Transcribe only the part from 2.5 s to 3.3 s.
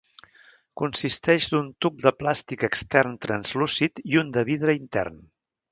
extern